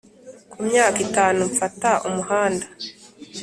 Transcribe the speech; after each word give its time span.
ku 0.51 0.57
myaka 0.67 0.97
itanu 1.07 1.39
mfata 1.51 1.89
umuhanda, 2.07 2.65